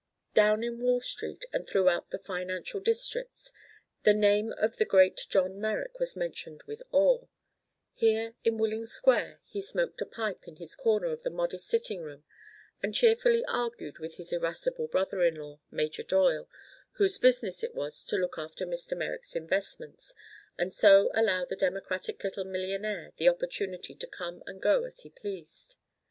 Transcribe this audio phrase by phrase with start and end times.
[0.33, 3.53] Down in Wall Street and throughout the financial districts
[4.01, 7.27] the name of the great John Merrick was mentioned with awe;
[7.93, 12.01] here in Willing Square he smoked a pipe in his corner of the modest sitting
[12.01, 12.23] room
[12.81, 16.49] and cheerfully argued with his irascible brother in law, Major Doyle,
[16.93, 18.97] whose business it was to look after Mr.
[18.97, 20.15] Merrick's investments
[20.57, 25.11] and so allow the democratic little millionaire the opportunity to come and go as he
[25.11, 25.77] pleased.